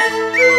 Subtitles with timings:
[0.00, 0.44] Música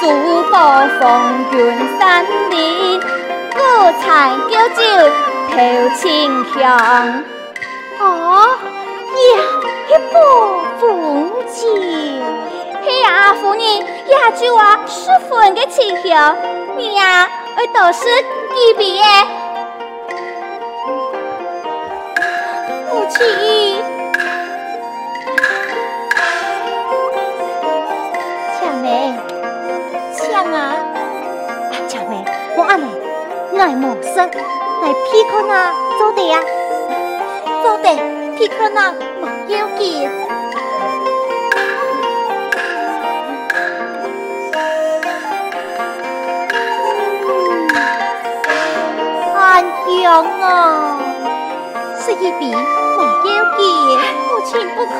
[0.00, 0.08] 祖
[0.50, 0.58] 国
[0.98, 1.56] 风云
[1.98, 3.56] 山林，古
[4.00, 4.82] 菜叫酒
[5.50, 5.54] 透
[5.96, 6.60] 清香。
[8.00, 8.58] 哦，
[9.36, 9.38] 呀，
[9.88, 10.16] 一波
[10.80, 11.60] 风景。
[12.84, 16.36] 嘿呀，夫人，呀酒啊，十分的清香。
[16.76, 19.04] 你呀，会多是几杯耶？
[22.90, 23.91] 母亲。
[33.62, 36.40] 来莫说，来皮克那做的呀，
[37.62, 37.88] 做的
[38.36, 40.10] 皮克那没要紧。
[49.38, 50.98] 安香啊，
[52.00, 53.62] 是一笔没要紧，
[54.26, 54.92] 母亲不可。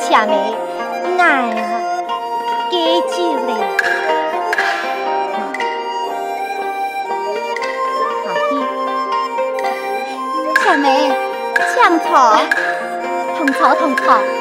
[0.00, 0.34] 恰梅，
[1.16, 1.69] 爱
[11.74, 12.36] 抢草，
[13.36, 14.39] 同草同草。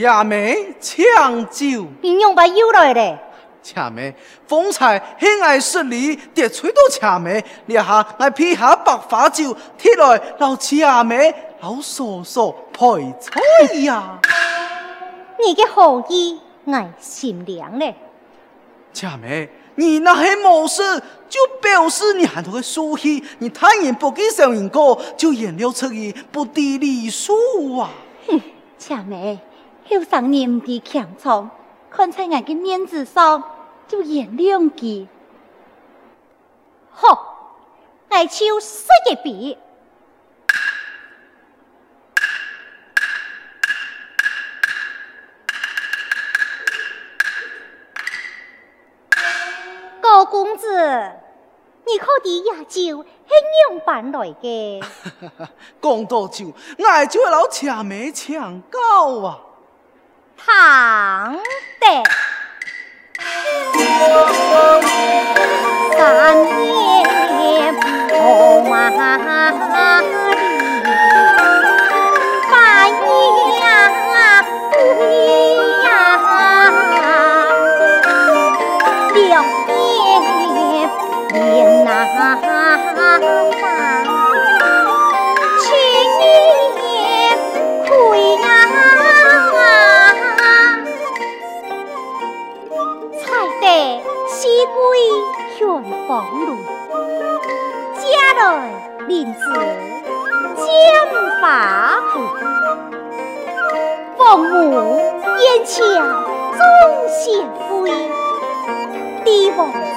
[0.00, 3.18] 恰梅抢酒，你用把油来嘞。
[3.60, 4.14] 恰梅，
[4.46, 13.40] 风采很爱十里，得吹到恰梅，你下来披下白花酒，提来老恰梅老嫂嫂陪菜
[13.80, 14.20] 呀。
[15.44, 17.96] 你的好意，我心凉嘞。
[18.92, 27.90] 恰梅，你那还没事，就表示你很多个输气，你坦然不给小人过，就演了出一，不地礼数啊。
[28.28, 28.40] 哼，
[28.78, 29.36] 恰梅。
[29.90, 31.50] 后生年纪强壮，
[31.90, 33.42] 看在俺的面子上，
[33.86, 35.06] 就原谅佢。
[36.90, 37.62] 好，
[38.10, 39.56] 俺就试一笔。
[50.00, 50.66] 高公子，
[51.86, 54.82] 你可的雅酒是样办来的？
[55.80, 59.40] 讲到酒，俺就老恰梅抢高啊！
[60.48, 61.36] 唱
[61.78, 61.84] 得
[65.94, 65.98] 三
[67.36, 67.84] 年不
[68.62, 69.74] 话离，
[72.50, 72.52] 半
[72.88, 73.60] 夜
[74.70, 74.74] 不
[75.84, 75.86] 呀，
[79.14, 79.30] 两。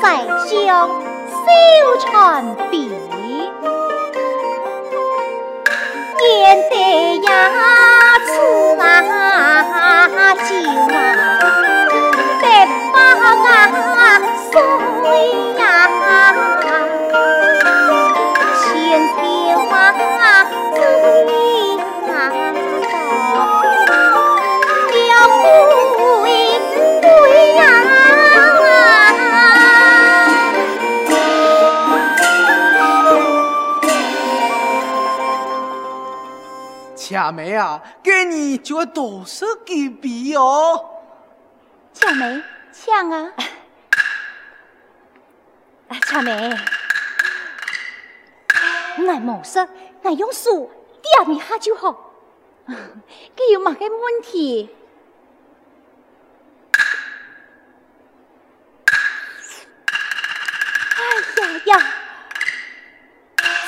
[0.01, 0.05] 在
[0.45, 0.89] 乡
[1.29, 1.39] 小
[1.99, 2.09] 船
[2.69, 2.79] 边，
[6.17, 6.21] 见
[6.69, 6.73] 得
[7.21, 7.27] 呀
[8.25, 8.29] 出
[8.79, 8.81] 啊
[10.35, 10.49] 酒
[10.93, 10.95] 啊，
[12.41, 12.43] 得
[12.93, 12.95] 把
[13.35, 13.95] 啊
[14.51, 14.53] 水
[15.57, 15.61] 呀、
[16.01, 16.03] 啊，
[18.63, 18.69] 千
[19.15, 19.19] 条。
[37.21, 41.03] 恰妹啊，给你就要多说几笔哦。
[41.93, 42.41] 恰妹，
[42.71, 43.31] 抢啊！
[45.87, 46.57] 啊，恰妹，
[48.97, 49.67] 我冇说，
[50.01, 50.71] 我用手
[51.03, 52.11] 点一下就好。
[52.65, 54.75] 佢有乜个问题？
[60.97, 61.03] 哎
[61.43, 61.93] 呀呀！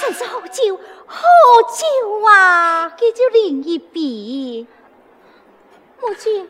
[0.01, 1.21] 真是好酒，好
[1.69, 1.85] 酒
[2.25, 2.32] 啊！
[2.89, 4.67] 给就另一笔，
[6.01, 6.49] 母亲。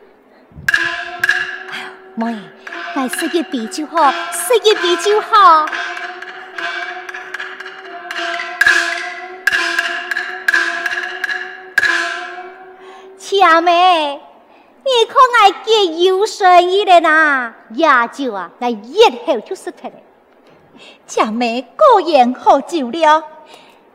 [0.72, 2.36] 哎呀，妹，
[2.94, 5.66] 来试一笔就好，试一笔就好。
[13.18, 14.20] 恰妹，
[14.84, 17.54] 你看我几有生意的呐？
[17.76, 19.94] 呀酒啊，来一口就是他的。
[21.06, 23.24] 恰妹果然好酒了。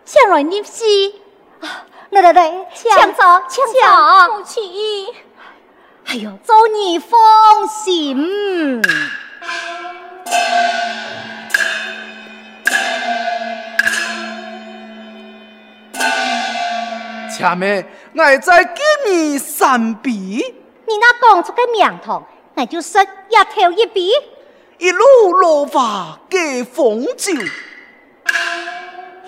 [0.06, 0.84] 抢来你是
[2.12, 3.66] 啊，来来来，抢走抢
[4.28, 5.06] 走，母亲。
[6.08, 8.82] 哎呦，做你放心。
[17.38, 20.12] 恰妹，我再给你三笔。
[20.88, 22.26] 你那讲出个名堂，
[22.56, 24.12] 我就说一头一笔。
[24.80, 27.34] 一路落花给风酒。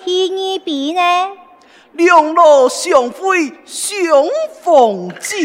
[0.04, 1.00] 第二笔呢？
[1.92, 4.06] 两路相会相
[4.62, 5.36] 逢酒。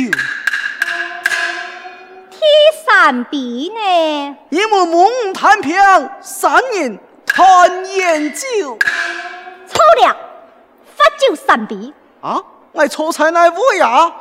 [2.32, 2.40] 第
[2.86, 4.38] 三笔呢？
[4.50, 5.76] 一幕幕谈平，
[6.22, 8.78] 三人谈宴酒。
[9.68, 10.16] 错了，
[10.96, 11.94] 罚酒三笔。
[12.22, 12.42] 啊，
[12.72, 14.16] 我错在哪位啊？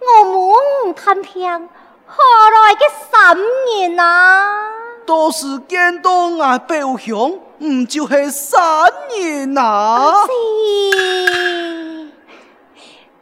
[0.00, 1.68] 我们谈平，
[2.06, 2.16] 何
[2.54, 2.80] 来的
[3.10, 4.70] 三人啊？
[5.04, 7.38] 都是见到我表兄。
[7.62, 10.24] 唔就系三人啊！
[10.24, 10.30] 是，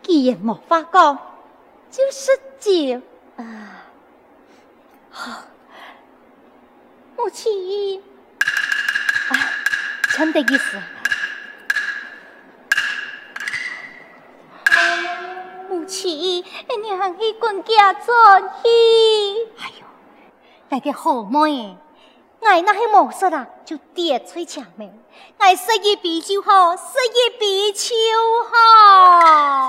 [0.09, 1.19] 既然无法讲，
[1.91, 3.03] 就是酒
[3.37, 3.85] 啊！
[5.11, 5.43] 好，
[7.15, 8.01] 母亲，
[9.29, 9.37] 啊，
[10.17, 10.81] 真的意思。
[15.69, 18.69] 母亲，你还去管家做去？
[19.59, 19.87] 哎呦，
[20.71, 21.77] 那个好妹。
[22.41, 24.99] 我那些模式啦，就叠翠墙面，
[25.41, 26.83] 我说一笔就好，说
[27.15, 27.89] 一笔就
[28.51, 29.69] 好。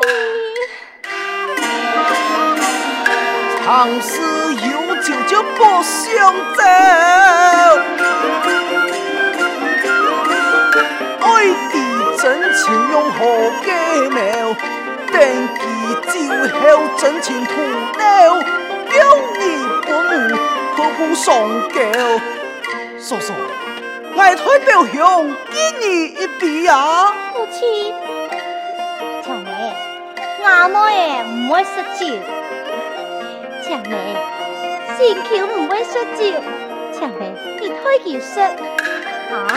[3.64, 4.20] 长时
[4.56, 6.64] 有酒就不想走，
[11.22, 11.28] 爱
[11.72, 12.26] 的真
[12.56, 13.20] 情用何
[13.64, 13.70] 计
[14.10, 14.26] 描？
[15.14, 15.16] 等
[15.56, 15.62] 记
[16.12, 16.18] 酒
[16.60, 16.62] 后
[16.98, 18.42] 真情吐露，
[18.90, 18.98] 表
[19.40, 19.42] 你
[19.86, 19.88] 不
[20.76, 21.30] 可不上
[21.70, 21.78] 交。
[22.98, 23.34] 嫂嫂，
[24.16, 27.14] 我代表兄给你一笔啊！
[27.34, 27.94] 母亲，
[29.24, 29.74] 巧妹，
[30.44, 32.06] 阿妹唔会说酒。
[33.64, 34.16] 巧妹，
[34.98, 36.40] 新桥唔会说酒。
[36.92, 38.44] 巧妹，你太急说
[39.32, 39.48] 啊！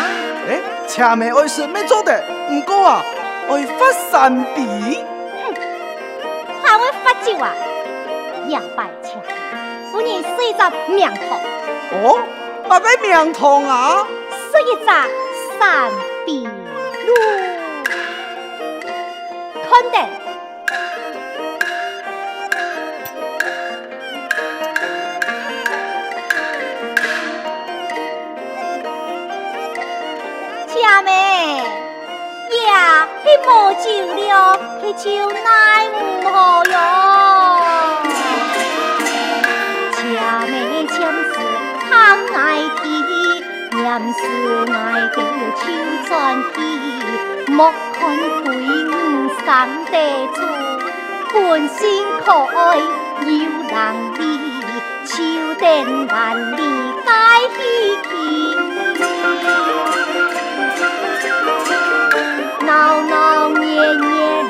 [0.49, 3.02] 哎，巧妹爱说没做的，唔过啊，
[3.49, 5.02] 爱发三笔。
[5.43, 5.54] 哼，
[6.62, 7.52] 还会发酒啊？
[8.49, 9.20] 两百钱，
[9.90, 11.38] 不你是一张名堂。
[12.04, 12.20] 哦。
[12.69, 14.06] 哪个名堂啊？
[14.52, 14.87] 这一只
[15.58, 15.90] 三
[16.26, 16.46] 笔
[17.06, 17.10] 路，
[19.70, 19.96] 肯定。
[30.68, 31.11] 恰妹
[32.66, 34.30] 呀，你莫酒了，
[34.82, 35.97] 去酒奈唔
[36.28, 37.12] 好哟。
[43.92, 44.20] 的，念是
[44.72, 44.75] 爱
[45.08, 45.16] 的
[45.58, 45.62] 秋
[46.08, 46.11] 转
[46.56, 46.61] 意，
[47.49, 48.00] 莫看
[48.44, 48.49] 对
[48.87, 48.90] 五
[49.44, 49.44] 生
[49.90, 49.92] 得
[50.34, 50.37] 处，
[51.34, 51.80] 本性
[52.25, 53.28] 可爱有
[53.68, 53.75] 能
[54.14, 54.20] 力，
[55.04, 55.12] 秋
[55.61, 55.62] 灯
[56.06, 56.12] 万
[56.56, 56.58] 里
[57.04, 57.11] 皆
[57.58, 57.61] 喜
[58.08, 58.11] 气，
[62.64, 62.70] 闹
[63.02, 63.11] 闹
[63.50, 63.61] 热
[63.92, 64.02] 热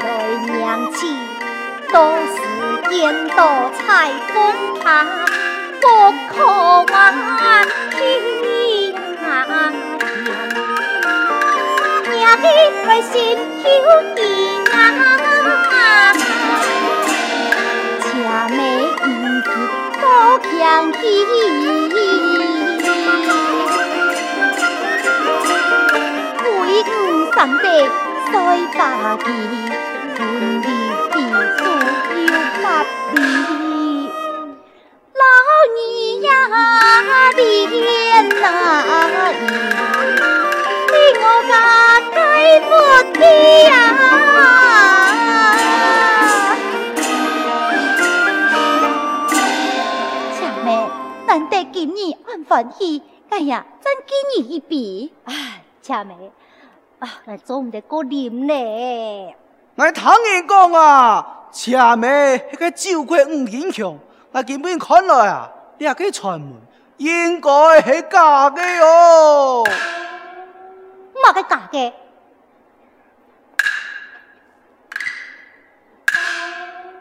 [0.05, 0.07] 来
[0.53, 0.57] 娘
[0.93, 1.01] 亲，
[1.93, 1.97] 都
[2.29, 2.39] 是
[2.91, 2.93] 见
[3.35, 3.81] 到彩
[4.33, 4.35] 凤
[4.81, 4.87] 塔。
[5.81, 5.87] 不
[6.33, 6.87] 可忘
[12.43, 12.49] 娘的
[12.89, 13.13] 爱心
[13.63, 13.71] 有
[14.17, 14.21] 定
[14.73, 14.75] 啊！
[18.03, 18.11] 恰
[18.49, 18.59] 妹
[19.01, 19.07] 儿
[19.45, 19.49] 子
[20.01, 20.03] 多
[20.43, 20.51] 强
[20.93, 20.99] 气，
[26.45, 26.51] 为
[26.83, 26.91] 吾
[27.33, 27.65] 生得
[28.27, 28.33] 赛
[28.77, 28.81] 大
[29.19, 29.25] 器，
[30.17, 30.21] 本
[30.63, 30.65] 领
[31.13, 31.15] 比
[31.59, 31.61] 苏
[32.19, 32.29] 有
[32.61, 32.65] 法
[33.15, 33.17] 力。
[42.53, 42.59] 巧
[50.63, 52.71] 妹，你安返，
[53.31, 55.15] 哎呀，咱给你一笔。
[55.25, 56.31] 哎，巧妹，
[56.99, 59.35] 啊，我做唔得过你呢。
[59.77, 63.99] 我坦言讲啊，巧妹，那个酒鬼吴金强，
[64.33, 66.53] 我根本看来啊，你阿个传闻
[66.99, 69.65] 应该系假的哦。
[71.15, 71.93] 冇个假的。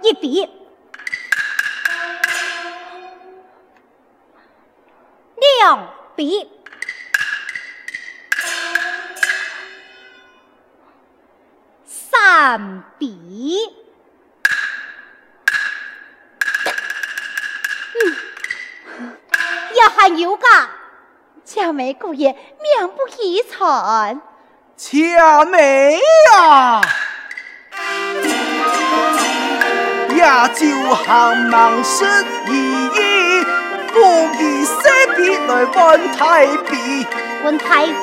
[0.01, 0.49] 一笔，
[5.59, 6.49] 两笔，
[11.85, 13.59] 三笔。
[17.93, 19.15] 嗯，
[19.75, 20.69] 要喊有噶，
[21.43, 24.19] 佳美姑爷名不虚传。
[24.75, 25.99] 佳美
[26.33, 26.81] 呀！
[30.21, 32.05] 呀，就行忙失
[32.47, 33.43] 意义，
[33.91, 33.99] 不
[34.39, 36.77] 以色别来问太别，
[37.43, 37.93] 问太别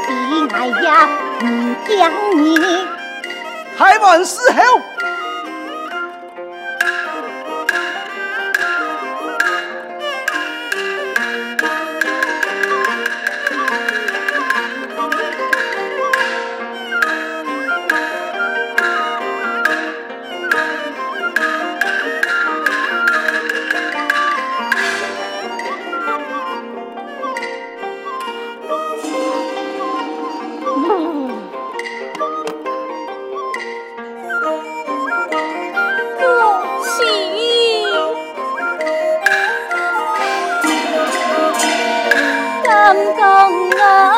[0.52, 1.08] 哎呀，
[1.44, 1.76] 唔
[43.16, 44.17] con ơi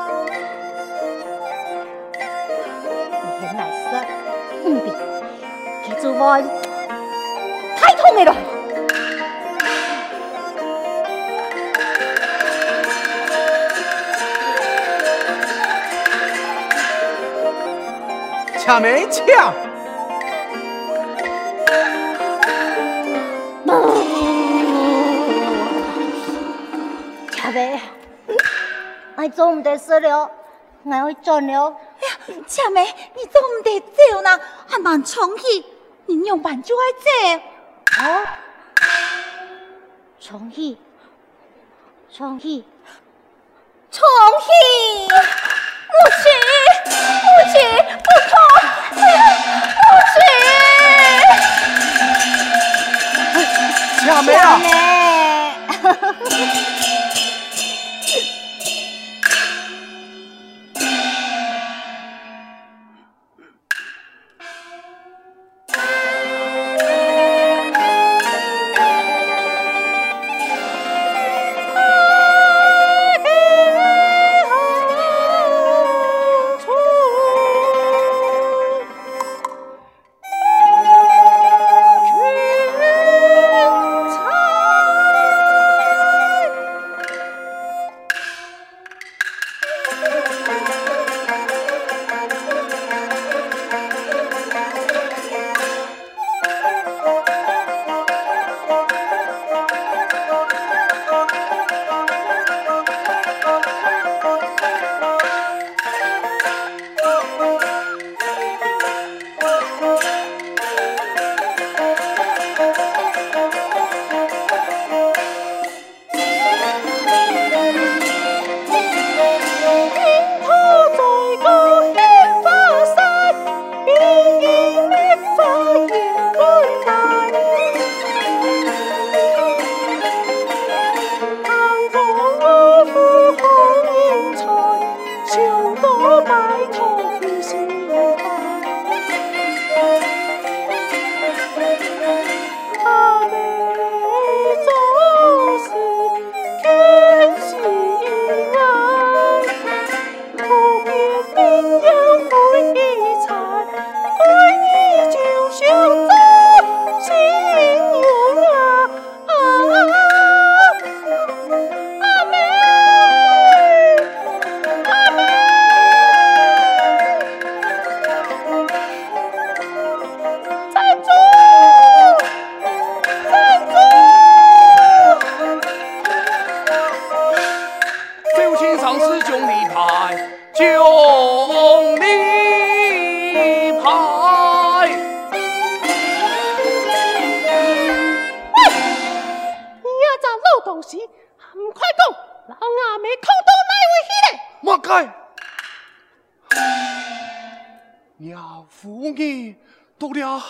[6.21, 6.37] 候。
[7.77, 8.35] 太痛了！
[18.59, 19.53] 恰没恰？
[27.31, 27.81] 恰没？
[29.15, 30.29] 我做唔得事了，
[30.83, 31.75] 我要转了。
[31.99, 32.13] 哎呀，
[32.47, 32.83] 恰没，
[33.15, 35.65] 你做唔得走呢，还蛮冲气。
[36.15, 37.09] 你用板就爱这，
[38.03, 38.27] 哦，
[40.19, 40.77] 重喜，
[42.13, 42.65] 重喜，
[43.89, 44.01] 重
[44.41, 44.47] 喜，
[45.07, 45.15] 母
[46.21, 46.23] 亲，
[47.23, 47.53] 母亲，
[47.97, 48.29] 不可，
[48.93, 48.99] 母
[50.11, 50.13] 亲，
[54.05, 54.45] 佳美啊！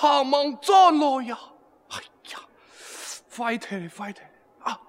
[0.02, 1.38] 到了下忙转来呀！
[1.90, 1.98] 哎
[2.32, 2.40] 呀，
[3.36, 4.28] 快点快点
[4.64, 4.80] 啊！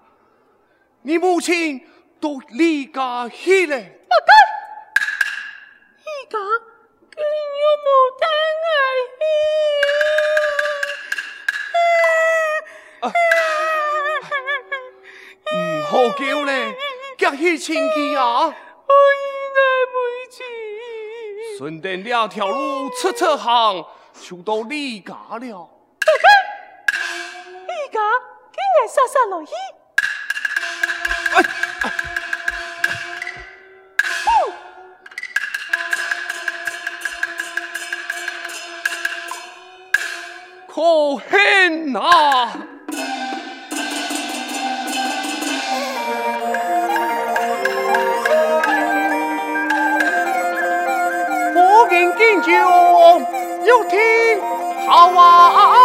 [1.02, 1.86] 你母亲
[2.18, 3.76] 都离家去了。
[3.76, 4.32] 不该，
[5.98, 6.38] 离家
[7.10, 7.86] 跟有牡
[8.18, 8.72] 丹儿。
[15.54, 16.74] 嗯，好叫嘞，
[17.18, 18.54] 隔去亲戚啊。
[21.58, 23.84] 顺便两条路出出行，
[24.22, 25.38] 就到离家了。
[26.06, 26.26] 大哥，
[27.66, 27.98] 离家
[28.52, 29.50] 今日啥啥来意？
[31.34, 31.36] 哎
[31.82, 31.84] 哎、
[40.68, 40.72] 可
[41.16, 42.00] 恨啊！
[52.44, 52.50] 就
[53.64, 53.98] 又听。
[54.88, 55.81] 好啊，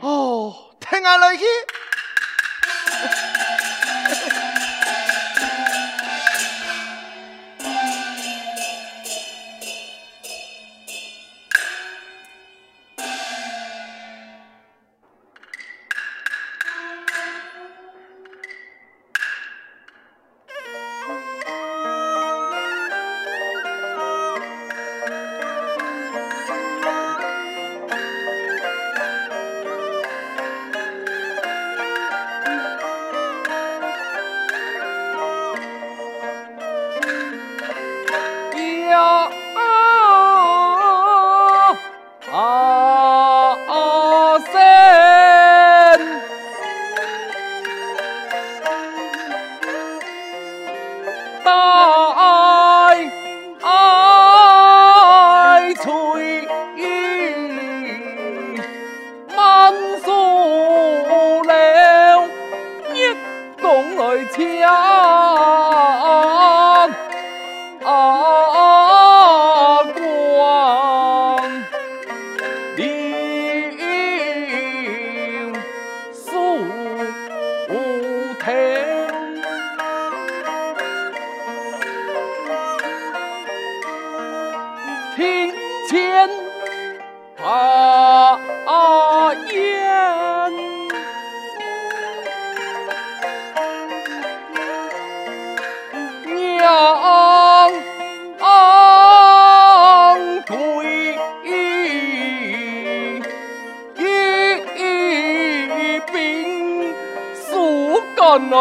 [0.00, 1.44] 哦，听下来去。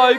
[0.10, 0.19] 来过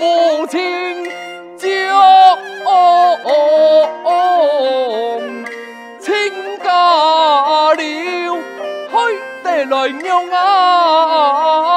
[0.00, 1.04] 母亲
[1.58, 1.68] 叫
[6.00, 6.08] 亲
[6.64, 6.70] 家
[7.74, 7.82] 了，
[8.90, 8.94] 还
[9.44, 11.69] 得来娘啊。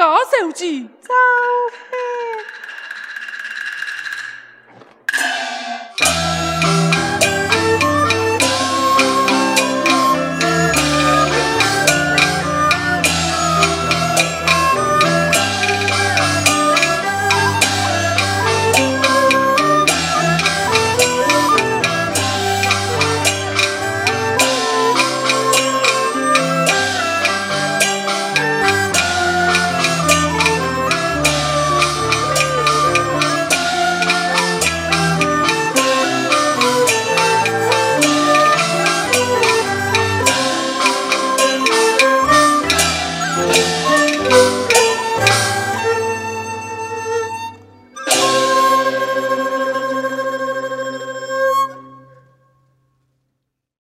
[0.00, 0.86] 家小姐？